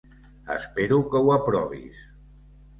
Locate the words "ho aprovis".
1.27-2.03